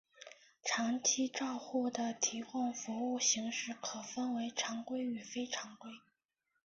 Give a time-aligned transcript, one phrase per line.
[0.63, 5.91] 长期照护的提供服务形式可分为常规与非常规。